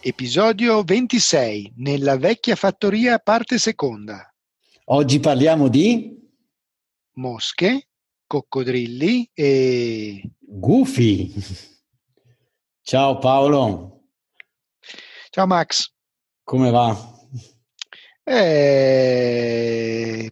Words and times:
Episodio 0.00 0.84
26, 0.84 1.72
nella 1.78 2.16
vecchia 2.16 2.54
fattoria, 2.54 3.18
parte 3.18 3.58
seconda. 3.58 4.32
Oggi 4.84 5.18
parliamo 5.18 5.66
di 5.66 6.16
mosche, 7.14 7.88
coccodrilli 8.24 9.28
e 9.34 10.22
gufi. 10.38 11.34
Ciao 12.80 13.18
Paolo. 13.18 14.04
Ciao 15.30 15.46
Max. 15.46 15.92
Come 16.44 16.70
va? 16.70 16.96
Eh, 18.22 19.50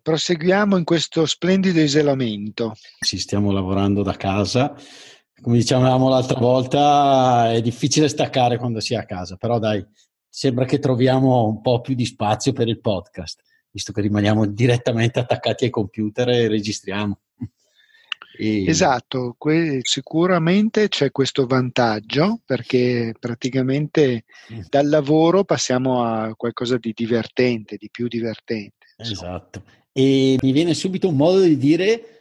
proseguiamo 0.01 0.77
in 0.77 0.85
questo 0.85 1.27
splendido 1.27 1.81
isolamento. 1.81 2.77
Ci 3.01 3.19
stiamo 3.19 3.51
lavorando 3.51 4.05
da 4.05 4.17
casa 4.17 4.77
come 5.41 5.59
dicevamo 5.59 6.09
l'altra 6.09 6.39
volta, 6.39 7.53
è 7.53 7.61
difficile 7.61 8.09
staccare 8.09 8.57
quando 8.59 8.81
si 8.81 8.95
è 8.95 8.97
a 8.97 9.05
casa, 9.05 9.37
però 9.37 9.59
dai, 9.59 9.85
sembra 10.29 10.65
che 10.65 10.79
troviamo 10.79 11.47
un 11.47 11.61
po' 11.61 11.81
più 11.81 11.95
di 11.95 12.07
spazio 12.07 12.53
per 12.53 12.69
il 12.69 12.81
podcast, 12.81 13.43
visto 13.71 13.93
che 13.93 14.01
rimaniamo 14.01 14.47
direttamente 14.47 15.19
attaccati 15.19 15.65
ai 15.65 15.71
computer 15.71 16.29
e 16.29 16.49
registriamo. 16.49 17.21
E... 18.39 18.67
Esatto, 18.67 19.35
que- 19.39 19.81
sicuramente 19.83 20.89
c'è 20.89 21.11
questo 21.11 21.47
vantaggio 21.47 22.41
perché 22.45 23.15
praticamente 23.19 24.25
mm. 24.53 24.61
dal 24.69 24.91
lavoro 24.91 25.43
passiamo 25.45 26.05
a 26.05 26.35
qualcosa 26.37 26.77
di 26.77 26.93
divertente, 26.95 27.79
di 27.79 27.89
più 27.91 28.09
divertente. 28.09 28.89
Insomma. 28.99 29.37
Esatto. 29.37 29.63
E 29.91 30.37
mi 30.43 30.53
viene 30.53 30.75
subito 30.75 31.09
un 31.09 31.17
modo 31.17 31.41
di 31.41 31.57
dire 31.57 32.16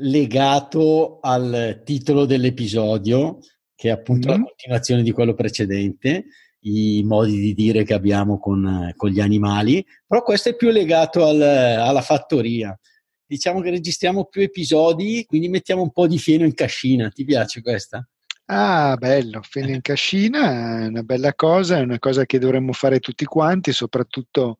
legato 0.00 1.18
al 1.20 1.82
titolo 1.84 2.24
dell'episodio, 2.24 3.38
che 3.74 3.88
è 3.88 3.92
appunto 3.92 4.28
mm-hmm. 4.28 4.38
la 4.38 4.44
continuazione 4.44 5.02
di 5.02 5.10
quello 5.10 5.34
precedente, 5.34 6.24
i 6.60 7.02
modi 7.04 7.38
di 7.38 7.54
dire 7.54 7.84
che 7.84 7.94
abbiamo 7.94 8.38
con, 8.38 8.92
con 8.96 9.10
gli 9.10 9.20
animali, 9.20 9.84
però 10.06 10.22
questo 10.22 10.50
è 10.50 10.56
più 10.56 10.70
legato 10.70 11.26
al, 11.26 11.40
alla 11.40 12.02
fattoria. 12.02 12.78
Diciamo 13.24 13.60
che 13.60 13.70
registriamo 13.70 14.24
più 14.26 14.42
episodi, 14.42 15.24
quindi 15.26 15.48
mettiamo 15.48 15.82
un 15.82 15.92
po' 15.92 16.06
di 16.06 16.18
fieno 16.18 16.44
in 16.44 16.54
cascina. 16.54 17.08
Ti 17.08 17.24
piace 17.24 17.62
questa? 17.62 18.06
Ah, 18.46 18.96
bello, 18.98 19.40
fieno 19.42 19.70
in 19.70 19.80
cascina 19.80 20.82
è 20.82 20.86
una 20.88 21.02
bella 21.04 21.34
cosa, 21.34 21.78
è 21.78 21.82
una 21.82 22.00
cosa 22.00 22.26
che 22.26 22.40
dovremmo 22.40 22.72
fare 22.72 22.98
tutti 22.98 23.24
quanti, 23.24 23.72
soprattutto 23.72 24.56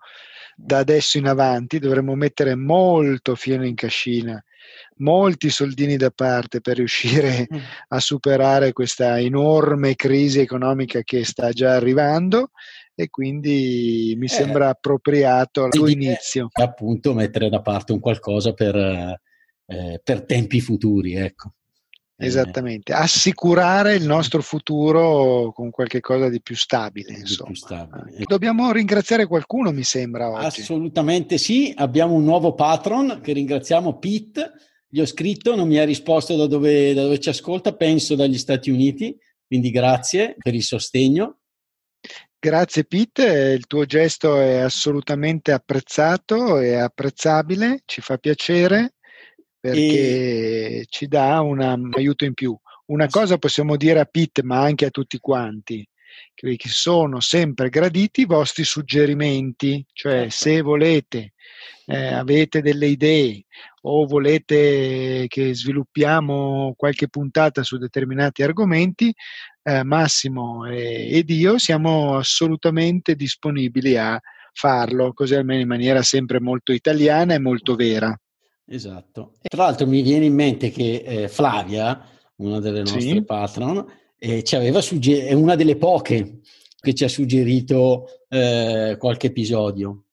da 0.55 0.79
adesso 0.79 1.19
in 1.19 1.27
avanti 1.27 1.79
dovremmo 1.79 2.15
mettere 2.15 2.55
molto 2.55 3.35
fieno 3.35 3.67
in 3.67 3.75
cascina 3.75 4.43
molti 4.97 5.51
soldini 5.51 5.97
da 5.97 6.11
parte 6.11 6.61
per 6.61 6.77
riuscire 6.77 7.47
mm. 7.53 7.59
a 7.89 8.01
superare 8.01 8.73
questa 8.73 9.19
enorme 9.19 9.95
crisi 9.95 10.41
economica 10.41 11.03
che 11.03 11.25
sta 11.25 11.51
già 11.51 11.75
arrivando 11.75 12.51
e 12.95 13.09
quindi 13.09 14.15
mi 14.19 14.27
eh, 14.27 14.29
sembra 14.29 14.69
appropriato 14.69 15.65
al 15.65 15.71
tuo 15.71 15.89
inizio. 15.89 16.49
Appunto 16.53 17.15
mettere 17.15 17.49
da 17.49 17.63
parte 17.63 17.93
un 17.93 18.01
qualcosa 18.01 18.53
per, 18.53 18.77
eh, 18.77 20.01
per 20.03 20.25
tempi 20.25 20.61
futuri, 20.61 21.15
ecco. 21.15 21.55
Eh. 22.21 22.27
Esattamente, 22.27 22.93
assicurare 22.93 23.95
il 23.95 24.05
nostro 24.05 24.43
futuro 24.43 25.53
con 25.53 25.71
qualche 25.71 26.01
cosa 26.01 26.29
di 26.29 26.41
più 26.43 26.55
stabile. 26.55 27.15
Insomma. 27.15 27.49
Più 27.49 27.57
stabile. 27.57 28.25
Dobbiamo 28.25 28.71
ringraziare 28.73 29.27
qualcuno, 29.27 29.73
mi 29.73 29.85
sembra. 29.85 30.31
Oggi. 30.31 30.61
Assolutamente 30.61 31.39
sì, 31.39 31.73
abbiamo 31.75 32.15
un 32.15 32.25
nuovo 32.25 32.55
patron 32.55 33.21
che 33.23 33.33
ringraziamo 33.33 33.99
Pete 33.99 34.53
gli 34.93 35.01
ho 35.01 35.07
scritto, 35.07 35.55
non 35.55 35.69
mi 35.69 35.79
ha 35.79 35.85
risposto 35.85 36.37
da 36.37 36.49
dove, 36.49 36.93
da 36.93 37.03
dove 37.03 37.21
ci 37.21 37.29
ascolta, 37.29 37.77
penso 37.77 38.17
dagli 38.17 38.37
Stati 38.37 38.71
Uniti, 38.71 39.17
quindi 39.47 39.71
grazie 39.71 40.35
per 40.37 40.53
il 40.53 40.65
sostegno. 40.65 41.39
Grazie 42.37 42.85
Pete, 42.85 43.55
il 43.57 43.67
tuo 43.67 43.85
gesto 43.85 44.41
è 44.41 44.57
assolutamente 44.57 45.53
apprezzato 45.53 46.59
e 46.59 46.75
apprezzabile, 46.75 47.83
ci 47.85 48.01
fa 48.01 48.19
piacere 48.19 48.95
perché 49.61 50.81
e... 50.81 50.87
ci 50.89 51.07
dà 51.07 51.41
un 51.41 51.61
aiuto 51.93 52.25
in 52.25 52.35
più. 52.35 52.57
Una 52.87 53.07
cosa 53.07 53.39
possiamo 53.39 53.77
dire 53.77 54.01
a 54.01 54.05
Pete, 54.05 54.43
ma 54.43 54.61
anche 54.61 54.87
a 54.87 54.91
tutti 54.91 55.19
quanti, 55.19 55.87
che 56.35 56.59
sono 56.69 57.21
sempre 57.21 57.69
graditi 57.69 58.23
i 58.23 58.27
vostri 58.27 58.65
suggerimenti, 58.65 59.85
cioè 59.93 60.23
certo. 60.23 60.31
se 60.31 60.61
volete, 60.63 61.33
eh, 61.87 62.07
avete 62.07 62.63
delle 62.63 62.87
idee 62.87 63.45
o 63.83 64.07
volete 64.07 65.27
che 65.29 65.55
sviluppiamo 65.55 66.75
qualche 66.77 67.09
puntata 67.09 67.63
su 67.63 67.79
determinati 67.79 68.43
argomenti, 68.43 69.13
eh, 69.63 69.85
Massimo 69.85 70.67
e, 70.67 71.09
ed 71.11 71.31
io 71.31 71.59
siamo 71.59 72.17
assolutamente 72.17 73.15
disponibili 73.15 73.97
a 73.97 74.19
farlo, 74.53 75.13
così 75.13 75.35
almeno 75.35 75.61
in 75.61 75.69
maniera 75.69 76.03
sempre 76.03 76.41
molto 76.41 76.73
italiana 76.73 77.35
e 77.35 77.39
molto 77.39 77.77
vera. 77.77 78.19
Esatto. 78.71 79.33
E 79.43 79.49
tra 79.49 79.65
l'altro 79.65 79.87
mi 79.89 80.01
viene 80.01 80.27
in 80.27 80.35
mente 80.35 80.71
che 80.71 81.03
eh, 81.05 81.29
Flavia, 81.29 82.07
una 82.37 82.61
delle 82.61 82.81
nostre 82.81 83.01
sì. 83.01 83.23
patron, 83.25 83.85
eh, 84.17 84.45
ci 84.45 84.55
aveva 84.55 84.81
sugger- 84.81 85.27
è 85.27 85.33
una 85.33 85.57
delle 85.57 85.77
poche 85.77 86.39
che 86.79 86.95
ci 86.95 87.03
ha 87.03 87.09
suggerito 87.09 88.07
eh, 88.29 88.97
qualche 88.97 89.27
episodio. 89.27 90.05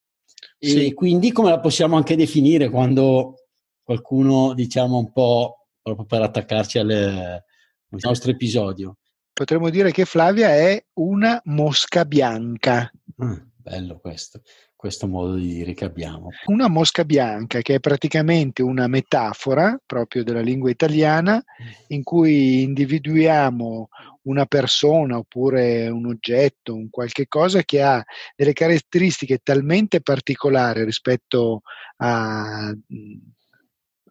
E 0.58 0.68
sì. 0.70 0.94
quindi 0.94 1.32
come 1.32 1.52
la 1.52 1.60
possiamo 1.60 1.98
anche 1.98 2.16
definire 2.16 2.70
quando 2.70 3.46
qualcuno, 3.84 4.56
diciamo, 4.56 4.98
un 4.98 5.12
po' 5.12 5.68
proprio 5.80 6.08
per 6.08 6.24
attaccarci 6.24 6.80
alle, 6.80 7.46
al 7.92 8.00
nostro 8.02 8.32
episodio? 8.32 8.98
Potremmo 9.34 9.70
dire 9.70 9.92
che 9.92 10.06
Flavia 10.06 10.50
è 10.50 10.84
una 10.94 11.40
mosca 11.46 12.06
bianca. 12.06 12.92
Ah, 13.18 13.46
bello 13.56 14.00
questo 14.00 14.42
questo 14.78 15.08
modo 15.08 15.36
di 15.36 15.48
dire 15.48 15.74
che 15.74 15.86
abbiamo. 15.86 16.30
Una 16.46 16.70
mosca 16.70 17.04
bianca 17.04 17.62
che 17.62 17.76
è 17.76 17.80
praticamente 17.80 18.62
una 18.62 18.88
metafora 18.88 19.78
proprio 19.84 20.24
della 20.24 20.40
lingua 20.40 20.70
italiana 20.70 21.44
in 21.88 22.04
cui 22.04 22.62
individuiamo 22.62 23.90
una 24.24 24.46
persona 24.46 25.18
oppure 25.18 25.90
un 25.90 26.06
oggetto, 26.06 26.76
un 26.76 26.90
qualche 26.90 27.28
cosa 27.28 27.64
che 27.64 27.82
ha 27.82 28.04
delle 28.36 28.54
caratteristiche 28.54 29.40
talmente 29.42 30.02
particolari 30.02 30.84
rispetto 30.84 31.62
a, 31.98 32.68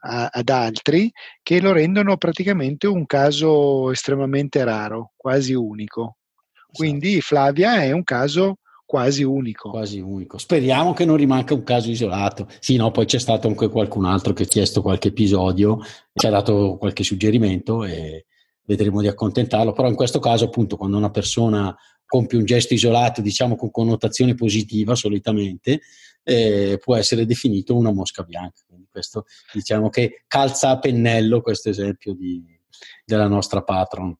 a, 0.00 0.28
ad 0.32 0.48
altri 0.48 1.12
che 1.42 1.60
lo 1.60 1.72
rendono 1.72 2.16
praticamente 2.16 2.88
un 2.88 3.06
caso 3.06 3.92
estremamente 3.92 4.64
raro, 4.64 5.12
quasi 5.16 5.54
unico. 5.54 6.16
Quindi 6.72 7.10
esatto. 7.10 7.26
Flavia 7.26 7.82
è 7.82 7.92
un 7.92 8.02
caso 8.02 8.58
quasi 8.86 9.24
unico. 9.24 9.70
Quasi 9.70 9.98
unico. 9.98 10.38
Speriamo 10.38 10.94
che 10.94 11.04
non 11.04 11.16
rimanga 11.16 11.52
un 11.52 11.64
caso 11.64 11.90
isolato. 11.90 12.48
Sì, 12.60 12.76
no, 12.76 12.92
poi 12.92 13.04
c'è 13.04 13.18
stato 13.18 13.48
anche 13.48 13.68
qualcun 13.68 14.04
altro 14.04 14.32
che 14.32 14.44
ha 14.44 14.46
chiesto 14.46 14.80
qualche 14.80 15.08
episodio, 15.08 15.80
ci 16.14 16.26
ha 16.26 16.30
dato 16.30 16.76
qualche 16.78 17.02
suggerimento 17.02 17.84
e 17.84 18.26
vedremo 18.64 19.00
di 19.00 19.08
accontentarlo. 19.08 19.72
Però 19.72 19.88
in 19.88 19.96
questo 19.96 20.20
caso, 20.20 20.44
appunto, 20.44 20.76
quando 20.76 20.96
una 20.96 21.10
persona 21.10 21.76
compie 22.06 22.38
un 22.38 22.44
gesto 22.44 22.74
isolato, 22.74 23.20
diciamo 23.20 23.56
con 23.56 23.70
connotazione 23.72 24.34
positiva 24.34 24.94
solitamente, 24.94 25.80
eh, 26.22 26.78
può 26.80 26.94
essere 26.94 27.26
definito 27.26 27.74
una 27.74 27.92
mosca 27.92 28.22
bianca. 28.22 28.62
Quindi 28.66 28.86
questo 28.90 29.24
diciamo 29.52 29.88
che 29.88 30.24
calza 30.28 30.70
a 30.70 30.78
pennello 30.78 31.40
questo 31.40 31.70
esempio 31.70 32.14
di, 32.14 32.42
della 33.04 33.26
nostra 33.26 33.62
patron. 33.62 34.16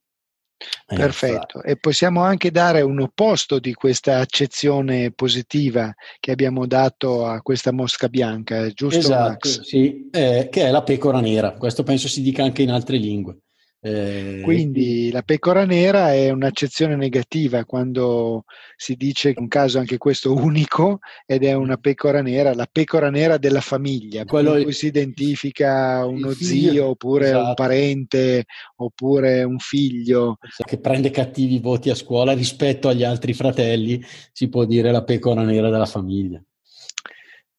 Eh, 0.88 0.97
Perfetto, 0.97 1.62
e 1.62 1.76
possiamo 1.76 2.23
anche 2.23 2.50
dare 2.50 2.81
un 2.81 3.00
opposto 3.00 3.58
di 3.58 3.75
questa 3.75 4.19
accezione 4.19 5.12
positiva 5.12 5.94
che 6.19 6.31
abbiamo 6.31 6.67
dato 6.67 7.26
a 7.26 7.43
questa 7.43 7.73
mosca 7.73 8.08
bianca, 8.08 8.69
giusto 8.70 8.99
esatto, 8.99 9.49
Max? 9.49 9.61
Sì, 9.62 10.08
eh, 10.11 10.49
che 10.50 10.62
è 10.62 10.70
la 10.70 10.82
pecora 10.82 11.20
nera, 11.20 11.53
questo 11.53 11.82
penso 11.82 12.08
si 12.08 12.23
dica 12.23 12.43
anche 12.43 12.62
in 12.62 12.70
altre 12.70 12.97
lingue. 12.97 13.38
Eh, 13.87 14.41
Quindi 14.43 15.12
la 15.12 15.23
pecora 15.23 15.65
nera 15.65 16.12
è 16.12 16.31
un'accezione 16.31 16.97
negativa 16.97 17.65
quando 17.65 18.43
si 18.75 18.97
dice 18.97 19.33
un 19.37 19.47
caso 19.47 19.79
anche 19.79 19.97
questo 19.97 20.35
unico 20.35 20.99
ed 21.25 21.44
è 21.44 21.53
una 21.53 21.77
pecora 21.77 22.21
nera, 22.21 22.53
la 22.53 22.67
pecora 22.71 23.11
nera 23.11 23.37
della 23.37 23.61
famiglia, 23.61 24.25
quello 24.25 24.56
in 24.56 24.65
cui 24.65 24.73
si 24.73 24.87
identifica 24.87 26.05
uno 26.05 26.33
zio 26.33 26.88
oppure 26.88 27.27
esatto. 27.27 27.47
un 27.47 27.55
parente 27.55 28.44
oppure 28.77 29.44
un 29.44 29.59
figlio. 29.59 30.38
Che 30.65 30.79
prende 30.79 31.11
cattivi 31.11 31.61
voti 31.61 31.88
a 31.88 31.94
scuola 31.94 32.33
rispetto 32.33 32.88
agli 32.88 33.05
altri 33.05 33.35
fratelli, 33.35 34.03
si 34.33 34.49
può 34.49 34.65
dire 34.65 34.91
la 34.91 35.05
pecora 35.05 35.44
nera 35.44 35.71
della 35.71 35.87
famiglia. 35.87 36.43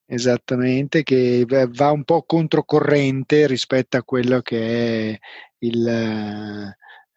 Esattamente, 0.10 1.04
che 1.04 1.46
va 1.46 1.92
un 1.92 2.06
po' 2.06 2.24
controcorrente 2.24 3.46
rispetto 3.46 3.98
a 3.98 4.04
quello 4.04 4.42
che 4.42 5.12
è 5.12 5.20
il, 5.60 5.86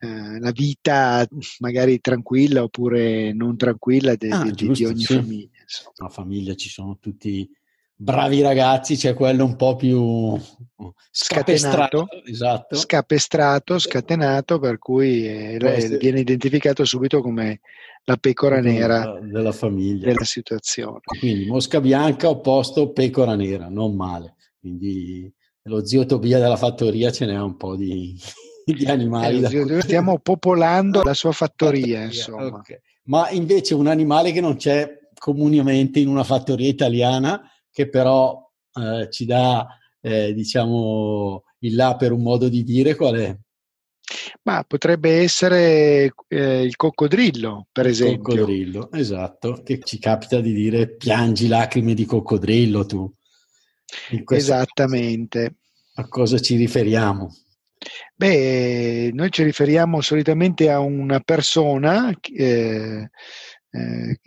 eh, 0.03 0.41
la 0.41 0.51
vita 0.51 1.27
magari 1.61 2.01
tranquilla 2.01 2.63
oppure 2.63 3.33
non 3.33 3.57
tranquilla 3.57 4.17
de, 4.17 4.29
ah, 4.31 4.43
de, 4.43 4.53
giusto, 4.53 4.85
di 4.85 4.91
ogni 4.91 5.03
sì. 5.03 5.15
famiglia. 5.15 5.61
Insomma. 5.63 5.93
La 5.97 6.09
famiglia 6.09 6.55
ci 6.55 6.69
sono 6.69 6.99
tutti 6.99 7.49
bravi 7.95 8.41
ragazzi, 8.41 8.97
c'è 8.97 9.15
quello 9.15 9.45
un 9.45 9.57
po' 9.57 9.77
più 9.77 10.39
scatenato, 11.11 12.07
esatto. 12.25 12.77
scapestrato, 12.77 13.79
scatenato, 13.79 14.59
per 14.59 14.79
cui 14.79 15.27
eh, 15.27 15.99
viene 15.99 16.21
identificato 16.21 16.85
subito 16.85 17.21
come 17.21 17.61
la 18.05 18.17
pecora 18.17 18.61
nera 18.61 19.19
della 19.21 19.53
famiglia, 19.53 20.07
della 20.07 20.25
situazione. 20.25 21.01
Quindi 21.03 21.47
mosca 21.47 21.81
bianca 21.81 22.29
opposto 22.29 22.93
pecora 22.93 23.35
nera, 23.35 23.69
non 23.69 23.95
male. 23.95 24.37
Quindi 24.59 25.33
lo 25.65 25.85
zio 25.85 26.07
Tobia 26.07 26.39
della 26.39 26.57
fattoria 26.57 27.11
ce 27.11 27.27
n'è 27.27 27.39
un 27.39 27.57
po' 27.57 27.77
di, 27.77 28.19
di 28.65 28.87
animali. 28.87 29.43
Eh, 29.43 29.81
stiamo 29.83 30.19
popolando 30.19 31.03
la 31.03 31.15
sua 31.15 31.33
fattoria, 31.33 32.05
insomma. 32.05 32.59
Okay. 32.59 32.81
Ma 33.05 33.31
invece 33.31 33.75
un 33.75 33.87
animale 33.87 34.33
che 34.33 34.41
non 34.41 34.57
c'è 34.57 34.99
comunemente 35.19 36.01
in 36.01 36.09
una 36.09 36.25
fattoria 36.25 36.69
italiana, 36.69 37.43
che 37.71 37.89
però 37.89 38.51
eh, 38.75 39.11
ci 39.11 39.27
dà, 39.27 39.67
eh, 40.01 40.33
diciamo, 40.35 41.45
il 41.61 41.75
là 41.75 41.97
per 41.97 42.13
un 42.13 42.23
modo 42.23 42.49
di 42.49 42.65
dire, 42.65 42.95
qual 42.95 43.17
è? 43.17 43.37
Ma 44.43 44.65
potrebbe 44.67 45.21
essere 45.21 46.13
eh, 46.29 46.63
il 46.63 46.77
coccodrillo, 46.77 47.69
per 47.71 47.87
il 47.87 47.93
esempio. 47.93 48.35
Coccodrillo, 48.35 48.91
esatto, 48.93 49.63
che 49.63 49.81
ci 49.83 49.99
capita 49.99 50.41
di 50.41 50.53
dire 50.53 50.97
piangi 50.97 51.47
lacrime 51.47 51.95
di 51.95 52.05
coccodrillo 52.05 52.87
tu. 52.87 53.13
Esattamente. 54.29 55.41
Caso, 55.41 55.55
a 55.95 56.09
cosa 56.09 56.39
ci 56.39 56.57
riferiamo? 56.57 57.31
Beh, 58.15 59.11
noi 59.13 59.31
ci 59.31 59.43
riferiamo 59.43 60.01
solitamente 60.01 60.71
a 60.71 60.81
una 60.81 61.21
persona 61.21 62.13
eh, 62.21 63.11
eh, 63.71 64.19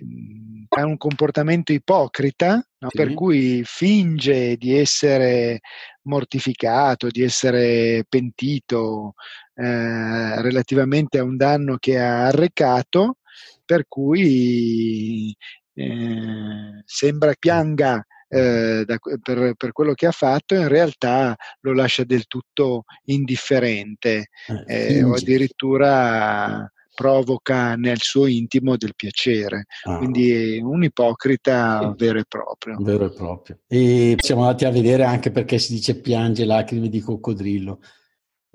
ha 0.70 0.86
un 0.86 0.98
comportamento 0.98 1.72
ipocrita, 1.72 2.56
no? 2.56 2.90
sì. 2.90 2.98
per 2.98 3.14
cui 3.14 3.62
finge 3.66 4.56
di 4.58 4.78
essere 4.78 5.60
mortificato, 6.04 7.10
di 7.10 7.22
essere 7.22 8.06
pentito 8.08 9.14
eh, 9.56 10.42
relativamente 10.42 11.20
a 11.20 11.24
un 11.24 11.38
danno 11.38 11.78
che 11.78 12.00
ha 12.00 12.28
arrecato, 12.28 13.18
per 13.66 13.86
cui 13.88 15.36
eh, 15.74 16.82
sembra 16.86 17.34
pianga 17.38 18.04
eh, 18.28 18.84
da, 18.86 18.98
per, 19.22 19.54
per, 19.56 19.72
quello 19.72 19.94
che 19.94 20.08
ha 20.08 20.12
fatto, 20.12 20.56
in 20.56 20.68
realtà 20.68 21.36
lo 21.62 21.74
lascia 21.74 22.04
del 22.04 22.26
tutto 22.26 22.86
indifferente 23.06 24.30
eh, 24.68 24.96
eh 24.98 25.04
o 25.04 25.14
addirittura 25.14 26.68
provoca 26.94 27.76
nel 27.76 28.00
suo 28.00 28.28
intimo 28.28 28.78
del 28.78 28.96
piacere. 28.96 29.66
Ah. 29.84 29.98
Quindi 29.98 30.60
un 30.62 30.84
ipocrita 30.84 31.80
sì. 31.80 32.06
vero 32.06 32.20
e 32.20 32.26
proprio. 32.28 32.78
Vero 32.80 33.06
e 33.06 33.12
proprio. 33.12 33.60
E 33.68 34.16
siamo 34.18 34.42
andati 34.42 34.66
a 34.66 34.72
vedere 34.72 35.04
anche 35.04 35.32
perché 35.32 35.58
si 35.58 35.74
dice 35.74 36.00
piange 36.00 36.46
lacrime 36.46 36.90
di 36.90 37.00
coccodrillo. 37.00 37.80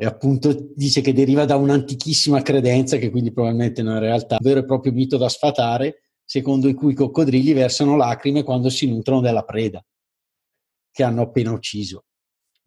E 0.01 0.07
appunto 0.07 0.71
dice 0.77 1.01
che 1.01 1.13
deriva 1.13 1.45
da 1.45 1.57
un'antichissima 1.57 2.41
credenza, 2.43 2.99
che 2.99 3.11
quindi 3.11 3.33
probabilmente 3.33 3.83
non 3.83 3.97
è 3.97 4.01
realtà, 4.01 4.37
un 4.39 4.47
vero 4.49 4.61
e 4.61 4.65
proprio 4.65 4.93
mito 4.93 5.17
da 5.17 5.29
sfatare, 5.29 6.03
secondo 6.25 6.73
cui 6.75 6.93
i 6.93 6.95
coccodrilli 6.95 7.53
versano 7.53 7.97
lacrime 7.97 8.45
quando 8.45 8.69
si 8.69 8.89
nutrono 8.89 9.21
della 9.21 9.43
preda 9.43 9.85
che 10.99 11.05
hanno 11.05 11.23
appena 11.23 11.53
ucciso. 11.53 12.07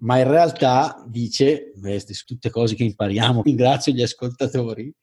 Ma 0.04 0.18
in 0.18 0.30
realtà 0.30 1.04
dice, 1.08 1.74
queste 1.80 2.14
sono 2.14 2.28
tutte 2.28 2.50
cose 2.50 2.76
che 2.76 2.84
impariamo, 2.84 3.42
ringrazio 3.44 3.92
gli 3.92 4.02
ascoltatori, 4.02 4.94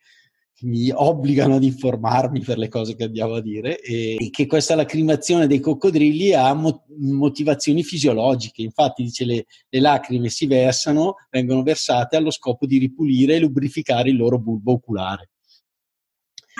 mi 0.62 0.90
obbligano 0.92 1.56
ad 1.56 1.62
informarmi 1.62 2.40
per 2.40 2.58
le 2.58 2.68
cose 2.68 2.96
che 2.96 3.04
andiamo 3.04 3.34
a 3.34 3.40
dire 3.40 3.80
e 3.80 4.28
che 4.30 4.46
questa 4.46 4.74
lacrimazione 4.74 5.46
dei 5.46 5.60
coccodrilli 5.60 6.32
ha 6.32 6.52
mo- 6.54 6.84
motivazioni 6.98 7.82
fisiologiche. 7.82 8.62
Infatti 8.62 9.02
dice 9.02 9.24
le, 9.24 9.46
le 9.68 9.80
lacrime 9.80 10.28
si 10.28 10.46
versano, 10.46 11.16
vengono 11.30 11.62
versate 11.62 12.16
allo 12.16 12.30
scopo 12.30 12.66
di 12.66 12.78
ripulire 12.78 13.36
e 13.36 13.40
lubrificare 13.40 14.10
il 14.10 14.16
loro 14.16 14.38
bulbo 14.38 14.72
oculare. 14.72 15.30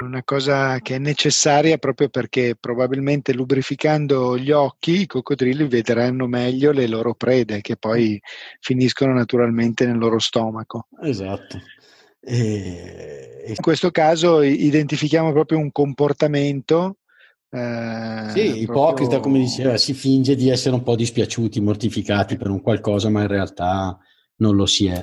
Una 0.00 0.23
cosa 0.23 0.79
che 0.79 0.95
è 0.95 0.99
necessaria 0.99 1.77
proprio 1.77 2.09
perché 2.09 2.55
probabilmente 2.59 3.33
lubrificando 3.33 4.39
gli 4.39 4.53
occhi 4.53 5.00
i 5.00 5.06
coccodrilli 5.06 5.67
vedranno 5.67 6.29
meglio 6.29 6.71
le 6.71 6.87
loro 6.87 7.15
prede 7.15 7.61
che 7.61 7.77
poi 7.77 8.21
finiscono 8.61 9.12
naturalmente 9.12 9.87
nel 9.87 9.99
loro 9.99 10.21
stomaco. 10.21 10.87
Esatto. 11.03 11.59
E, 12.20 13.44
in 13.47 13.56
questo 13.56 13.91
caso 13.91 14.43
identifichiamo 14.43 15.32
proprio 15.32 15.59
un 15.59 15.73
comportamento. 15.73 16.97
Eh, 17.50 18.26
sì, 18.31 18.61
ipocrita, 18.61 19.19
proprio... 19.19 19.20
come 19.20 19.38
diceva, 19.38 19.76
si 19.79 19.94
finge 19.94 20.37
di 20.37 20.50
essere 20.50 20.75
un 20.75 20.82
po' 20.82 20.97
dispiaciuti, 20.97 21.61
mortificati 21.61 22.37
per 22.37 22.50
un 22.50 22.61
qualcosa, 22.61 23.09
ma 23.09 23.23
in 23.23 23.29
realtà 23.29 23.99
non 24.37 24.55
lo 24.55 24.67
si 24.67 24.87
è. 24.87 25.03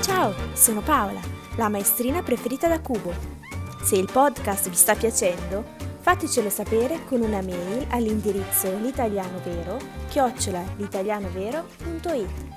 Ciao, 0.00 0.34
sono 0.54 0.80
Paola, 0.80 1.20
la 1.56 1.68
maestrina 1.68 2.22
preferita 2.22 2.66
da 2.66 2.80
Cubo. 2.80 3.14
Se 3.84 3.96
il 3.96 4.08
podcast 4.12 4.68
vi 4.68 4.74
sta 4.74 4.96
piacendo, 4.96 5.76
Fatecelo 6.08 6.48
sapere 6.48 7.04
con 7.04 7.20
una 7.20 7.42
mail 7.42 7.84
all'indirizzo 7.90 8.74
l'italianovero 8.78 9.76
chiocciola 10.08 10.64
l'italianovero.it 10.78 12.48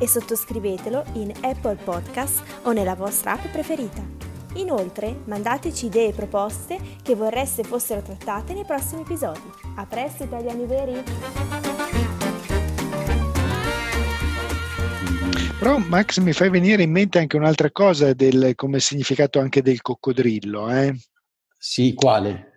e 0.00 0.08
sottoscrivetelo 0.08 1.04
in 1.12 1.32
Apple 1.42 1.76
Podcast 1.76 2.42
o 2.64 2.72
nella 2.72 2.96
vostra 2.96 3.34
app 3.34 3.46
preferita. 3.52 4.02
Inoltre 4.54 5.20
mandateci 5.26 5.86
idee 5.86 6.08
e 6.08 6.12
proposte 6.14 6.80
che 7.00 7.14
vorreste 7.14 7.62
fossero 7.62 8.02
trattate 8.02 8.54
nei 8.54 8.64
prossimi 8.64 9.02
episodi. 9.02 9.52
A 9.76 9.86
presto 9.86 10.24
italiani 10.24 10.66
veri! 10.66 11.04
Però 15.60 15.78
Max 15.78 16.18
mi 16.18 16.32
fai 16.32 16.50
venire 16.50 16.82
in 16.82 16.90
mente 16.90 17.20
anche 17.20 17.36
un'altra 17.36 17.70
cosa 17.70 18.12
del, 18.14 18.56
come 18.56 18.80
significato 18.80 19.38
anche 19.38 19.62
del 19.62 19.80
coccodrillo. 19.80 20.68
Eh? 20.70 20.92
Sì, 21.56 21.94
quale? 21.94 22.54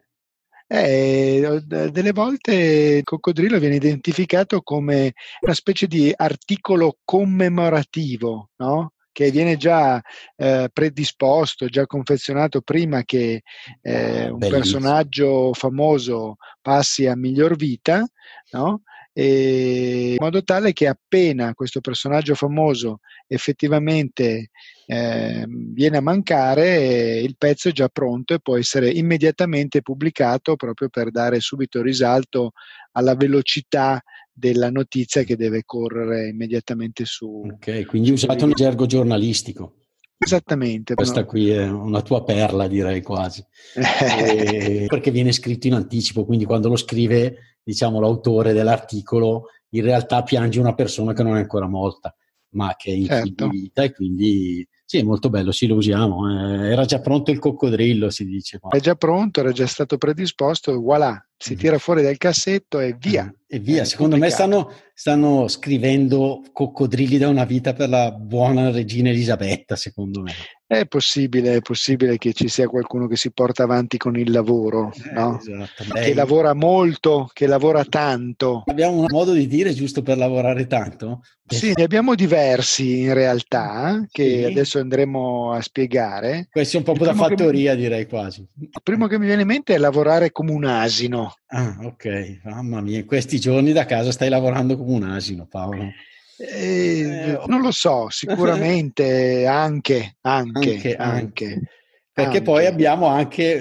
Eh, 0.71 1.63
delle 1.65 2.11
volte 2.11 2.53
il 2.53 3.03
coccodrillo 3.03 3.57
viene 3.57 3.75
identificato 3.75 4.61
come 4.61 5.13
una 5.41 5.55
specie 5.55 5.88
di 5.88 6.13
articolo 6.15 6.97
commemorativo, 7.03 8.51
no? 8.57 8.93
che 9.11 9.31
viene 9.31 9.57
già 9.57 9.99
eh, 10.35 10.69
predisposto, 10.71 11.65
già 11.65 11.88
confezionato 11.88 12.61
prima 12.61 13.03
che 13.03 13.41
eh, 13.81 14.29
un 14.29 14.38
Bellissimo. 14.38 14.47
personaggio 14.47 15.53
famoso 15.53 16.35
passi 16.61 17.07
a 17.07 17.15
miglior 17.15 17.55
vita, 17.55 18.05
no? 18.51 18.83
In 19.23 20.15
modo 20.19 20.43
tale 20.43 20.73
che 20.73 20.88
appena 20.88 21.53
questo 21.53 21.81
personaggio 21.81 22.35
famoso 22.35 22.99
effettivamente 23.27 24.49
eh, 24.85 25.45
viene 25.47 25.97
a 25.97 26.01
mancare, 26.01 27.19
il 27.19 27.35
pezzo 27.38 27.69
è 27.69 27.71
già 27.71 27.89
pronto 27.89 28.33
e 28.33 28.39
può 28.39 28.57
essere 28.57 28.89
immediatamente 28.89 29.81
pubblicato 29.81 30.55
proprio 30.55 30.89
per 30.89 31.11
dare 31.11 31.39
subito 31.39 31.81
risalto 31.81 32.51
alla 32.93 33.15
velocità 33.15 34.01
della 34.31 34.71
notizia 34.71 35.23
che 35.23 35.35
deve 35.35 35.63
correre 35.65 36.29
immediatamente 36.29 37.03
su. 37.05 37.43
Ok, 37.45 37.85
quindi 37.85 38.11
usato 38.11 38.45
un 38.45 38.53
gergo 38.53 38.85
giornalistico. 38.85 39.78
Esattamente. 40.21 40.95
Questa 40.95 41.23
qui 41.23 41.49
è 41.49 41.67
una 41.67 42.01
tua 42.01 42.23
perla, 42.23 42.67
direi 42.67 43.01
quasi. 43.01 43.43
e, 43.73 44.85
perché 44.88 45.11
viene 45.11 45.31
scritto 45.31 45.67
in 45.67 45.73
anticipo, 45.73 46.25
quindi 46.25 46.45
quando 46.45 46.67
lo 46.67 46.75
scrive, 46.75 47.57
diciamo, 47.63 48.01
l'autore 48.01 48.51
dell'articolo, 48.51 49.45
in 49.69 49.83
realtà 49.83 50.21
piange 50.23 50.59
una 50.59 50.75
persona 50.75 51.13
che 51.13 51.23
non 51.23 51.38
è 51.38 51.39
ancora 51.39 51.67
morta, 51.67 52.13
ma 52.51 52.75
che 52.75 52.91
è 52.91 52.95
in 52.95 53.05
certo. 53.05 53.47
vita 53.47 53.83
e 53.83 53.93
quindi 53.93 54.67
sì, 54.89 54.97
è 54.97 55.03
molto 55.03 55.29
bello, 55.29 55.51
sì, 55.51 55.67
lo 55.67 55.75
usiamo. 55.75 56.27
Eh, 56.27 56.71
era 56.71 56.83
già 56.83 56.99
pronto 56.99 57.29
il 57.29 57.38
coccodrillo, 57.38 58.09
si 58.09 58.25
dice. 58.25 58.57
Qua. 58.57 58.71
È 58.71 58.79
già 58.79 58.95
pronto, 58.95 59.39
era 59.39 59.51
già 59.51 59.67
stato 59.67 59.99
predisposto, 59.99 60.81
voilà, 60.81 61.23
si 61.38 61.55
tira 61.55 61.77
fuori 61.77 62.01
dal 62.01 62.17
cassetto 62.17 62.79
e 62.79 62.97
via. 62.99 63.25
Mm, 63.25 63.29
e 63.45 63.59
via, 63.59 63.85
secondo 63.85 64.17
me 64.17 64.31
stanno, 64.31 64.73
stanno, 65.03 65.47
scrivendo 65.47 66.43
coccodrilli 66.51 67.17
da 67.17 67.29
una 67.29 67.45
vita 67.45 67.71
per 67.71 67.87
la 67.87 68.11
buona 68.11 68.69
regina 68.69 69.07
Elisabetta, 69.07 69.77
secondo 69.77 70.21
me. 70.21 70.33
È 70.67 70.85
possibile, 70.85 71.55
è 71.55 71.61
possibile 71.61 72.17
che 72.17 72.33
ci 72.33 72.47
sia 72.49 72.67
qualcuno 72.67 73.07
che 73.07 73.15
si 73.15 73.31
porta 73.31 73.63
avanti 73.63 73.97
con 73.97 74.17
il 74.17 74.29
lavoro, 74.29 74.91
Eh, 74.93 75.13
no? 75.13 75.39
esatto. 75.39 75.85
che 75.93 76.13
lavora 76.13 76.53
molto, 76.53 77.29
che 77.33 77.47
lavora 77.47 77.85
tanto. 77.85 78.63
Abbiamo 78.65 78.99
un 78.99 79.05
modo 79.09 79.31
di 79.31 79.47
dire 79.47 79.73
giusto 79.73 80.01
per 80.03 80.17
lavorare 80.17 80.67
tanto? 80.67 81.21
Sì, 81.47 81.71
ne 81.75 81.81
abbiamo 81.81 82.13
diversi 82.13 82.99
in 82.99 83.13
realtà, 83.15 84.05
che 84.11 84.37
Sì. 84.39 84.43
adesso 84.43 84.77
andremo 84.77 85.51
a 85.53 85.61
spiegare. 85.61 86.47
Questo 86.51 86.75
è 86.75 86.79
un 86.79 86.85
po' 86.85 86.93
da 86.93 87.05
che 87.05 87.11
mi- 87.13 87.17
fattoria, 87.17 87.73
direi 87.73 88.05
quasi. 88.05 88.47
Il 88.59 88.69
primo 88.83 89.07
che 89.07 89.17
mi 89.17 89.25
viene 89.25 89.41
in 89.41 89.47
mente 89.47 89.73
è 89.73 89.79
lavorare 89.79 90.31
come 90.31 90.51
un 90.51 90.65
asino. 90.65 91.33
Ah, 91.47 91.79
ok, 91.81 92.41
mamma 92.43 92.81
mia, 92.81 92.99
in 92.99 93.05
questi 93.07 93.39
giorni 93.39 93.71
da 93.71 93.85
casa 93.85 94.11
stai 94.11 94.29
lavorando 94.29 94.77
come 94.77 94.88
un 94.93 95.03
asino, 95.03 95.46
Paolo. 95.48 95.84
Eh, 95.84 95.93
Eh, 96.41 97.39
non 97.48 97.62
lo 97.62 97.72
so, 97.72 98.08
sicuramente 98.10 99.46
anche, 99.46 100.15
anche, 100.22 100.74
Anche, 100.74 100.96
anche. 100.96 101.62
Perché 102.13 102.38
anche. 102.38 102.41
poi 102.41 102.65
abbiamo 102.65 103.08
anche 103.08 103.53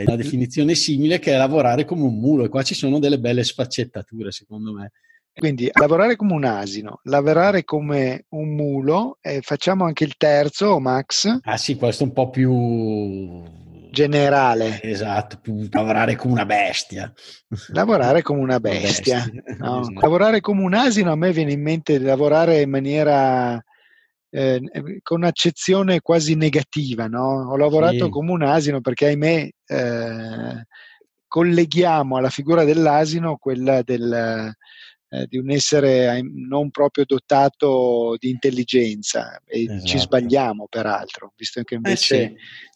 eh, 0.00 0.04
una 0.06 0.16
definizione 0.16 0.74
simile 0.74 1.18
che 1.18 1.32
è 1.32 1.36
lavorare 1.36 1.84
come 1.84 2.02
un 2.02 2.18
mulo 2.18 2.44
e 2.44 2.48
qua 2.48 2.62
ci 2.62 2.74
sono 2.74 2.98
delle 2.98 3.18
belle 3.18 3.44
sfaccettature 3.44 4.30
secondo 4.30 4.72
me. 4.72 4.92
Quindi 5.34 5.68
lavorare 5.72 6.16
come 6.16 6.32
un 6.34 6.44
asino, 6.44 7.00
lavorare 7.04 7.64
come 7.64 8.26
un 8.30 8.54
mulo, 8.54 9.18
e 9.20 9.40
facciamo 9.42 9.84
anche 9.84 10.04
il 10.04 10.14
terzo, 10.16 10.78
Max, 10.78 11.38
Ah 11.42 11.56
sì, 11.56 11.74
questo 11.76 12.04
è 12.04 12.06
un 12.06 12.12
po' 12.12 12.30
più 12.30 13.42
generale. 13.94 14.80
Esatto, 14.82 15.40
lavorare 15.70 16.16
come 16.16 16.34
una 16.34 16.44
bestia. 16.44 17.10
Lavorare 17.68 18.20
come 18.20 18.40
una 18.40 18.60
bestia. 18.60 19.24
no? 19.58 19.80
Esatto. 19.80 20.00
Lavorare 20.00 20.40
come 20.40 20.62
un 20.62 20.74
asino 20.74 21.10
a 21.12 21.16
me 21.16 21.32
viene 21.32 21.52
in 21.52 21.62
mente 21.62 21.98
di 21.98 22.04
lavorare 22.04 22.60
in 22.60 22.68
maniera 22.70 23.54
eh, 24.30 24.60
con 25.02 25.18
un'accezione 25.18 26.00
quasi 26.00 26.34
negativa. 26.34 27.06
No? 27.06 27.48
Ho 27.50 27.56
lavorato 27.56 28.04
Sì. 28.04 28.10
come 28.10 28.32
un 28.32 28.42
asino 28.42 28.80
perché, 28.82 29.06
ahimè, 29.06 29.48
eh, 29.66 30.64
colleghiamo 31.26 32.16
alla 32.16 32.30
figura 32.30 32.64
dell'asino 32.64 33.36
quella 33.36 33.82
del, 33.82 34.52
eh, 35.08 35.26
di 35.28 35.38
un 35.38 35.50
essere 35.50 36.20
non 36.22 36.70
proprio 36.70 37.04
dotato 37.06 38.16
di 38.18 38.30
intelligenza 38.30 39.40
e 39.44 39.66
ci 39.84 39.96
Esatto. 39.96 39.98
sbagliamo 39.98 40.66
peraltro, 40.68 41.32
visto 41.36 41.62
che 41.62 41.74
Eh 41.74 41.76
invece 41.78 42.28
sì, 42.28 42.34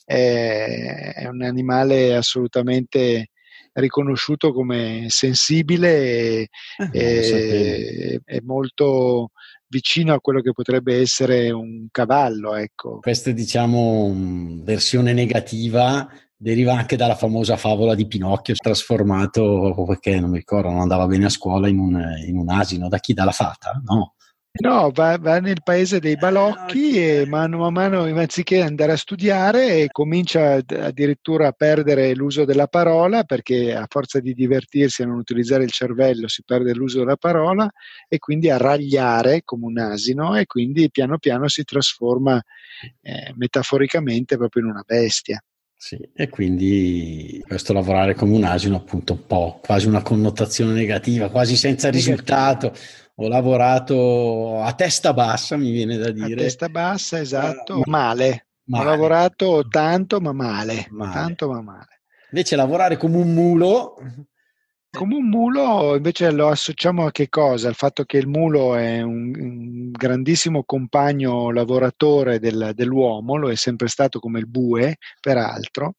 è, 0.08 1.12
è 1.16 1.26
un 1.26 1.42
animale 1.42 2.16
assolutamente 2.16 3.28
riconosciuto 3.74 4.52
come 4.52 5.04
sensibile 5.08 5.98
e, 6.00 6.48
eh, 6.92 7.16
lo 7.16 7.22
sapevo. 7.22 7.54
e- 7.54 8.20
e 8.24 8.40
molto 8.42 9.30
vicino 9.66 10.14
a 10.14 10.20
quello 10.20 10.40
che 10.40 10.52
potrebbe 10.52 10.98
essere 10.98 11.50
un 11.50 11.88
cavallo. 11.90 12.54
Ecco. 12.54 13.00
Questa 13.00 13.30
diciamo 13.32 14.14
versione 14.62 15.12
negativa 15.12 16.08
deriva 16.34 16.72
anche 16.72 16.96
dalla 16.96 17.16
famosa 17.16 17.56
favola 17.56 17.94
di 17.94 18.06
Pinocchio 18.06 18.54
trasformato 18.54 19.84
perché 19.86 20.18
non 20.18 20.30
mi 20.30 20.38
ricordo, 20.38 20.70
non 20.70 20.80
andava 20.80 21.06
bene 21.06 21.26
a 21.26 21.30
scuola 21.30 21.68
in 21.68 21.78
un, 21.78 22.00
in 22.26 22.38
un 22.38 22.48
asino, 22.48 22.88
da 22.88 22.98
chi? 22.98 23.12
Dalla 23.12 23.32
fata? 23.32 23.78
No. 23.84 24.14
No, 24.60 24.90
va, 24.90 25.16
va 25.18 25.38
nel 25.38 25.62
paese 25.62 26.00
dei 26.00 26.12
Eh, 26.12 26.16
balocchi 26.16 26.96
e 26.96 27.26
mano 27.26 27.64
a 27.64 27.70
mano, 27.70 28.02
anziché 28.02 28.60
andare 28.60 28.92
a 28.92 28.96
studiare, 28.96 29.86
comincia 29.90 30.54
ad- 30.54 30.70
addirittura 30.72 31.48
a 31.48 31.52
perdere 31.52 32.14
l'uso 32.14 32.44
della 32.44 32.66
parola 32.66 33.24
perché 33.24 33.74
a 33.74 33.86
forza 33.88 34.18
di 34.20 34.34
divertirsi 34.34 35.02
a 35.02 35.06
non 35.06 35.18
utilizzare 35.18 35.64
il 35.64 35.70
cervello 35.70 36.26
si 36.28 36.42
perde 36.44 36.74
l'uso 36.74 36.98
della 36.98 37.16
parola 37.16 37.70
e 38.08 38.18
quindi 38.18 38.50
a 38.50 38.56
ragliare 38.56 39.42
come 39.44 39.66
un 39.66 39.78
asino 39.78 40.36
e 40.36 40.46
quindi 40.46 40.90
piano 40.90 41.18
piano 41.18 41.46
si 41.48 41.62
trasforma 41.64 42.42
eh, 43.02 43.32
metaforicamente 43.36 44.36
proprio 44.36 44.64
in 44.64 44.70
una 44.70 44.82
bestia. 44.84 45.40
Sì, 45.80 45.96
e 46.12 46.28
quindi 46.28 47.40
questo 47.46 47.72
lavorare 47.72 48.14
come 48.14 48.34
un 48.34 48.42
asino 48.42 48.74
appunto 48.76 49.12
un 49.12 49.26
po' 49.26 49.60
quasi 49.62 49.86
una 49.86 50.02
connotazione 50.02 50.72
negativa, 50.72 51.30
quasi 51.30 51.54
senza 51.56 51.88
risultato. 51.88 52.74
Ho 53.20 53.26
lavorato 53.26 54.60
a 54.62 54.72
testa 54.74 55.12
bassa, 55.12 55.56
mi 55.56 55.72
viene 55.72 55.96
da 55.96 56.08
A 56.08 56.12
dire. 56.12 56.36
testa 56.36 56.68
bassa, 56.68 57.18
esatto, 57.18 57.78
Eh, 57.80 57.82
male. 57.86 58.46
Ho 58.70 58.76
male. 58.76 58.84
lavorato 58.90 59.66
tanto 59.68 60.20
ma 60.20 60.32
male, 60.32 60.86
Male. 60.90 61.12
tanto 61.12 61.48
ma 61.48 61.60
male. 61.60 62.02
Invece 62.30 62.54
lavorare 62.56 62.96
come 62.96 63.16
un 63.16 63.32
mulo, 63.34 63.94
Come 64.90 65.16
un 65.16 65.28
mulo 65.28 65.94
invece 65.96 66.30
lo 66.30 66.48
associamo 66.48 67.04
a 67.04 67.10
che 67.10 67.28
cosa? 67.28 67.68
Al 67.68 67.74
fatto 67.74 68.04
che 68.04 68.16
il 68.16 68.26
mulo 68.26 68.74
è 68.74 69.02
un, 69.02 69.34
un 69.38 69.90
grandissimo 69.90 70.64
compagno 70.64 71.50
lavoratore 71.50 72.38
del- 72.38 72.70
dell'uomo, 72.74 73.36
lo 73.36 73.50
è 73.50 73.54
sempre 73.54 73.88
stato 73.88 74.18
come 74.18 74.38
il 74.38 74.48
bue, 74.48 74.96
peraltro, 75.20 75.96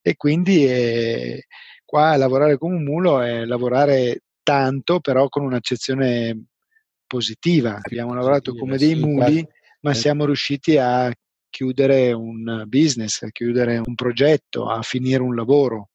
e 0.00 0.14
quindi 0.16 0.64
eh, 0.66 1.46
qua 1.84 2.14
lavorare 2.16 2.58
come 2.58 2.76
un 2.76 2.84
mulo 2.84 3.20
è 3.20 3.44
lavorare 3.44 4.22
tanto, 4.44 5.00
però 5.00 5.28
con 5.28 5.42
un'accezione 5.42 6.44
positiva. 7.08 7.80
Abbiamo 7.82 8.14
lavorato 8.14 8.54
come 8.54 8.76
dei 8.76 8.94
sì, 8.94 9.00
muli, 9.00 9.42
ma 9.80 9.90
Certo. 9.92 9.98
siamo 9.98 10.24
riusciti 10.26 10.76
a 10.76 11.12
chiudere 11.50 12.12
un 12.12 12.64
business, 12.66 13.22
a 13.22 13.30
chiudere 13.30 13.80
un 13.84 13.94
progetto, 13.96 14.68
a 14.68 14.82
finire 14.82 15.22
un 15.22 15.34
lavoro. 15.34 15.88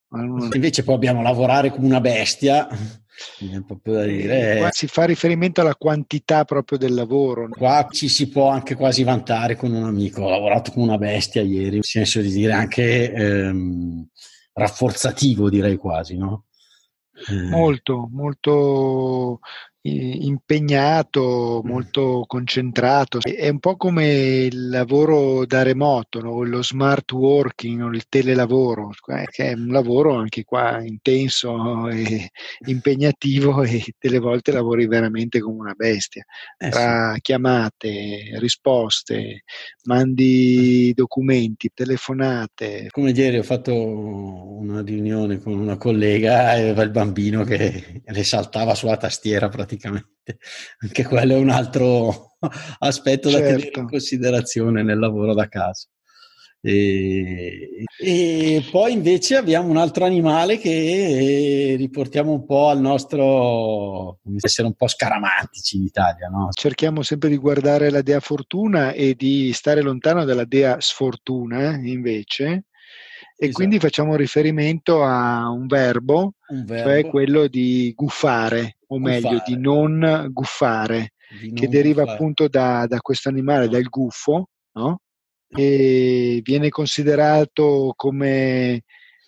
invece 0.53 0.83
poi 0.83 0.95
abbiamo 0.95 1.21
lavorare 1.21 1.71
come 1.71 1.85
una 1.87 2.01
bestia, 2.01 2.67
Eh, 3.39 4.07
dire. 4.07 4.57
qua 4.57 4.69
si 4.71 4.87
fa 4.87 5.05
riferimento 5.05 5.61
alla 5.61 5.75
quantità 5.75 6.43
proprio 6.45 6.77
del 6.77 6.93
lavoro. 6.93 7.47
Qua 7.49 7.87
ci 7.91 8.09
si 8.09 8.27
può 8.27 8.49
anche 8.49 8.75
quasi 8.75 9.03
vantare 9.03 9.55
con 9.55 9.71
un 9.71 9.83
amico. 9.83 10.23
Ho 10.23 10.29
lavorato 10.29 10.71
come 10.71 10.85
una 10.85 10.97
bestia 10.97 11.41
ieri, 11.41 11.75
nel 11.75 11.83
senso 11.85 12.21
di 12.21 12.31
dire 12.31 12.53
anche 12.53 13.11
ehm, 13.13 14.07
rafforzativo, 14.53 15.49
direi 15.49 15.77
quasi, 15.77 16.17
no? 16.17 16.45
Eh, 17.29 17.49
Molto, 17.49 18.09
molto 18.11 19.39
impegnato, 19.89 21.61
Mm. 21.63 21.67
molto 21.69 22.23
concentrato. 22.27 23.19
È 23.21 23.49
un 23.49 23.59
po' 23.59 23.75
come 23.75 24.05
il 24.45 24.69
lavoro 24.69 25.45
da 25.45 25.61
remoto, 25.63 26.19
no? 26.21 26.43
lo 26.43 26.63
smart 26.63 27.11
working 27.11 27.81
o 27.81 27.87
il 27.89 28.05
telelavoro, 28.07 28.91
eh, 29.07 29.25
che 29.29 29.49
è 29.51 29.53
un 29.53 29.67
lavoro 29.67 30.15
anche 30.15 30.43
qua 30.43 30.81
intenso 30.83 31.87
e 31.89 32.29
impegnativo 32.67 33.63
e 33.63 33.83
delle 33.99 34.19
volte 34.19 34.51
lavori 34.51 34.87
veramente 34.87 35.39
come 35.39 35.59
una 35.59 35.73
bestia. 35.75 36.23
eh. 36.57 36.69
Tra 36.69 37.15
chiamate, 37.21 38.31
risposte, 38.39 39.43
mandi 39.83 40.93
documenti, 40.95 41.69
telefonate, 41.73 42.87
Come 42.91 43.11
ieri 43.11 43.37
ho 43.37 43.43
fatto 43.43 43.73
una 43.75 44.81
riunione 44.81 45.39
con 45.39 45.53
una 45.59 45.77
collega 45.77 46.55
e 46.55 46.61
aveva 46.61 46.83
il 46.83 46.91
bambino 46.91 47.43
che 47.43 48.01
le 48.05 48.23
saltava 48.23 48.75
sulla 48.75 48.97
tastiera 48.97 49.49
praticamente. 49.49 49.71
Anche 50.79 51.03
quello 51.03 51.33
è 51.33 51.37
un 51.37 51.49
altro 51.49 52.35
aspetto 52.79 53.29
da 53.29 53.37
tenere 53.37 53.61
Certo. 53.61 53.79
in 53.79 53.87
considerazione 53.87 54.83
nel 54.83 54.99
lavoro 54.99 55.33
da 55.33 55.47
casa. 55.47 55.87
E, 56.65 57.83
e 57.99 58.65
poi 58.71 58.93
invece 58.93 59.35
abbiamo 59.35 59.67
un 59.67 59.75
altro 59.75 60.05
animale 60.05 60.57
che 60.57 61.75
riportiamo 61.77 62.31
un 62.31 62.45
po' 62.45 62.69
al 62.69 62.79
nostro 62.79 64.19
essere 64.39 64.67
un 64.67 64.73
po' 64.73 64.87
scaramantici 64.87 65.75
in 65.75 65.83
Italia, 65.83 66.29
no? 66.29 66.47
cerchiamo 66.53 67.01
sempre 67.01 67.27
di 67.27 67.35
guardare 67.35 67.89
la 67.89 68.01
dea 68.01 68.21
fortuna 68.21 68.93
e 68.93 69.13
di 69.15 69.51
stare 69.51 69.81
lontano 69.81 70.23
dalla 70.23 70.45
dea 70.45 70.77
sfortuna 70.79 71.75
invece 71.83 72.67
e 73.35 73.45
Esatto. 73.45 73.51
quindi 73.57 73.79
facciamo 73.79 74.15
riferimento 74.15 75.03
a 75.03 75.49
un 75.49 75.65
verbo, 75.67 76.33
Un 76.49 76.65
cioè 76.67 76.83
verbo 76.83 77.09
quello 77.09 77.47
di 77.47 77.91
guffare 77.95 78.77
o 78.87 78.99
meglio 78.99 79.29
Guffare. 79.29 79.43
di 79.45 79.57
non 79.61 80.27
guffare 80.31 81.13
di 81.41 81.51
che 81.53 81.63
non 81.63 81.69
deriva 81.71 82.03
fare- 82.03 82.13
appunto 82.15 82.47
da, 82.47 82.85
da 82.87 82.99
questo 83.01 83.29
animale, 83.29 83.67
dal 83.67 83.83
gufo, 83.83 84.49
no? 84.73 84.99
e 85.55 86.39
viene 86.43 86.69
considerato 86.69 87.93
come 87.95 88.81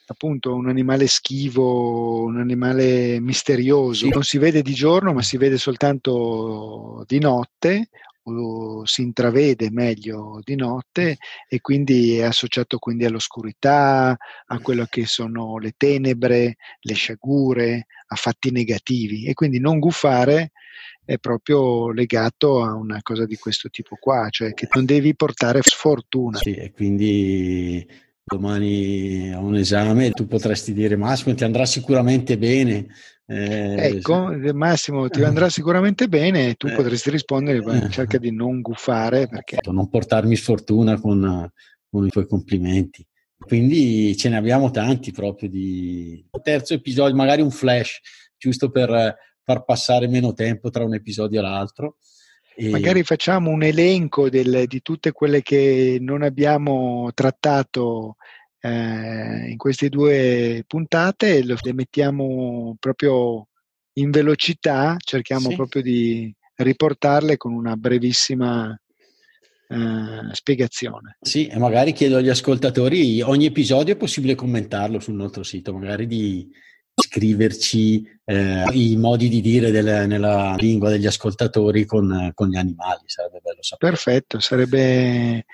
appunto 0.07 0.53
un 0.53 0.69
animale 0.69 1.07
schivo, 1.07 2.25
un 2.25 2.39
animale 2.39 3.19
misterioso. 3.19 4.07
Non 4.07 4.23
si 4.23 4.37
vede 4.37 4.61
di 4.61 4.73
giorno, 4.73 5.13
ma 5.13 5.21
si 5.23 5.37
vede 5.37 5.57
soltanto 5.57 7.03
di 7.07 7.19
notte 7.19 7.89
si 8.85 9.01
intravede 9.03 9.69
meglio 9.69 10.39
di 10.43 10.55
notte 10.55 11.17
e 11.47 11.61
quindi 11.61 12.17
è 12.17 12.23
associato 12.23 12.79
quindi 12.79 13.05
all'oscurità, 13.05 14.17
a 14.45 14.59
quello 14.59 14.85
che 14.89 15.05
sono 15.05 15.57
le 15.57 15.73
tenebre, 15.77 16.55
le 16.79 16.93
sciagure, 16.93 17.85
a 18.07 18.15
fatti 18.15 18.51
negativi. 18.51 19.25
E 19.25 19.33
quindi 19.33 19.59
non 19.59 19.79
guffare 19.79 20.51
è 21.05 21.17
proprio 21.19 21.91
legato 21.91 22.63
a 22.63 22.73
una 22.73 22.99
cosa 23.03 23.25
di 23.25 23.35
questo 23.35 23.69
tipo 23.69 23.95
qua, 23.99 24.27
cioè 24.29 24.53
che 24.53 24.67
non 24.73 24.85
devi 24.85 25.15
portare 25.15 25.59
sfortuna. 25.61 26.39
Sì, 26.39 26.55
e 26.55 26.71
quindi 26.71 27.87
domani 28.23 29.31
ho 29.33 29.41
un 29.41 29.55
esame, 29.55 30.09
tu 30.09 30.25
potresti 30.25 30.73
dire 30.73 30.95
Massimo 30.95 31.35
ti 31.35 31.43
andrà 31.43 31.65
sicuramente 31.67 32.39
bene, 32.39 32.87
Eh, 33.27 33.75
ecco, 33.77 34.31
Massimo, 34.53 35.09
ti 35.09 35.23
andrà 35.23 35.49
sicuramente 35.49 36.07
bene 36.07 36.49
e 36.49 36.53
tu 36.53 36.67
eh, 36.67 36.73
potresti 36.73 37.09
rispondere, 37.09 37.57
eh, 37.57 37.89
cerca 37.89 38.17
di 38.17 38.31
non 38.31 38.61
gufare. 38.61 39.27
Perché... 39.27 39.57
Non 39.65 39.89
portarmi 39.89 40.35
sfortuna 40.35 40.99
con, 40.99 41.51
con 41.89 42.05
i 42.05 42.09
tuoi 42.09 42.27
complimenti. 42.27 43.05
Quindi 43.37 44.15
ce 44.15 44.29
ne 44.29 44.37
abbiamo 44.37 44.71
tanti 44.71 45.11
proprio 45.11 45.49
di 45.49 46.25
terzo 46.41 46.73
episodio, 46.73 47.15
magari 47.15 47.41
un 47.41 47.51
flash, 47.51 47.99
giusto 48.37 48.69
per 48.69 49.15
far 49.43 49.63
passare 49.63 50.07
meno 50.07 50.33
tempo 50.33 50.69
tra 50.69 50.83
un 50.83 50.93
episodio 50.93 51.39
e 51.39 51.43
l'altro. 51.43 51.97
E... 52.55 52.69
Magari 52.69 53.03
facciamo 53.03 53.49
un 53.49 53.63
elenco 53.63 54.29
del, 54.29 54.63
di 54.67 54.81
tutte 54.81 55.11
quelle 55.11 55.41
che 55.41 55.97
non 55.99 56.21
abbiamo 56.21 57.11
trattato 57.13 58.15
eh, 58.65 59.49
in 59.51 59.57
queste 59.57 59.89
due 59.89 60.63
puntate 60.65 61.43
le 61.43 61.57
mettiamo 61.73 62.75
proprio 62.79 63.47
in 63.97 64.09
velocità, 64.09 64.95
cerchiamo 64.97 65.49
sì. 65.49 65.55
proprio 65.55 65.81
di 65.83 66.33
riportarle 66.55 67.37
con 67.37 67.53
una 67.53 67.75
brevissima 67.75 68.75
eh, 69.67 70.33
spiegazione. 70.33 71.17
Sì, 71.21 71.47
e 71.47 71.59
magari 71.59 71.93
chiedo 71.93 72.17
agli 72.17 72.29
ascoltatori, 72.29 73.21
ogni 73.21 73.45
episodio 73.45 73.93
è 73.93 73.97
possibile 73.97 74.33
commentarlo 74.33 74.99
sul 74.99 75.13
nostro 75.13 75.43
sito, 75.43 75.71
magari 75.71 76.07
di 76.07 76.49
scriverci 76.95 78.03
eh, 78.23 78.63
i 78.71 78.95
modi 78.95 79.29
di 79.29 79.41
dire 79.41 79.69
del, 79.69 80.07
nella 80.07 80.55
lingua 80.57 80.89
degli 80.89 81.05
ascoltatori 81.05 81.85
con, 81.85 82.31
con, 82.33 82.49
gli 82.49 82.55
animali, 82.55 83.03
sarebbe 83.05 83.41
bello 83.43 83.61
sapere. 83.61 83.91
Perfetto, 83.91 84.39
sarebbe 84.39 85.45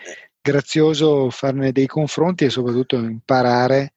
grazioso 0.41 1.29
farne 1.29 1.71
dei 1.71 1.87
confronti 1.87 2.45
e 2.45 2.49
soprattutto 2.49 2.97
imparare 2.97 3.93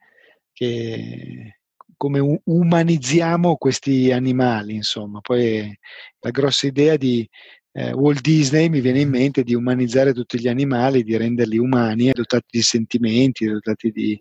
che 0.53 1.59
come 1.97 2.41
umanizziamo 2.45 3.57
questi 3.57 4.13
animali, 4.13 4.75
insomma. 4.75 5.21
Poi 5.21 5.77
la 6.21 6.31
grossa 6.31 6.67
idea 6.67 6.97
di 6.97 7.29
eh, 7.73 7.93
Walt 7.93 8.21
Disney 8.21 8.69
mi 8.69 8.81
viene 8.81 9.01
in 9.01 9.09
mente 9.09 9.43
di 9.43 9.55
umanizzare 9.55 10.13
tutti 10.13 10.39
gli 10.39 10.49
animali, 10.49 11.03
di 11.03 11.17
renderli 11.17 11.59
umani, 11.59 12.11
dotati 12.13 12.47
di 12.51 12.63
sentimenti, 12.63 13.47
dotati 13.47 13.91
di... 13.91 14.21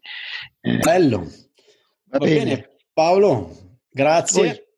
Eh, 0.62 0.78
Bello. 0.78 1.20
Va, 2.06 2.20
Va 2.20 2.26
bene. 2.26 2.44
bene. 2.44 2.70
Paolo, 2.94 3.80
grazie. 3.90 4.42
Poi. 4.42 4.72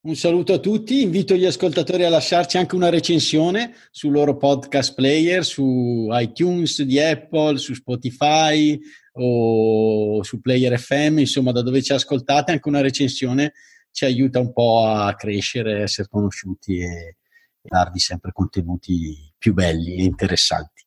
Un 0.00 0.14
saluto 0.14 0.52
a 0.52 0.58
tutti, 0.58 1.02
invito 1.02 1.34
gli 1.34 1.44
ascoltatori 1.44 2.04
a 2.04 2.08
lasciarci 2.08 2.56
anche 2.56 2.76
una 2.76 2.88
recensione 2.88 3.74
sul 3.90 4.12
loro 4.12 4.36
podcast 4.36 4.94
player, 4.94 5.44
su 5.44 6.06
iTunes 6.12 6.82
di 6.82 7.00
Apple, 7.00 7.58
su 7.58 7.74
Spotify 7.74 8.78
o 9.14 10.22
su 10.22 10.40
Player 10.40 10.78
FM, 10.78 11.18
insomma 11.18 11.50
da 11.50 11.62
dove 11.62 11.82
ci 11.82 11.92
ascoltate, 11.92 12.52
anche 12.52 12.68
una 12.68 12.80
recensione 12.80 13.54
ci 13.90 14.04
aiuta 14.04 14.38
un 14.38 14.52
po' 14.52 14.86
a 14.86 15.12
crescere, 15.16 15.80
a 15.80 15.82
essere 15.82 16.06
conosciuti 16.08 16.78
e 16.78 17.16
darvi 17.60 17.98
sempre 17.98 18.30
contenuti 18.32 19.32
più 19.36 19.52
belli 19.52 19.96
e 19.96 20.04
interessanti. 20.04 20.86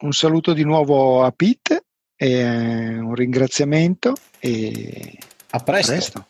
Un 0.00 0.12
saluto 0.12 0.52
di 0.52 0.64
nuovo 0.64 1.22
a 1.22 1.30
Pete 1.30 1.84
e 2.16 2.42
un 2.42 3.14
ringraziamento 3.14 4.14
e 4.40 5.16
a 5.50 5.60
presto. 5.60 5.92
A 5.92 5.94
presto. 5.94 6.29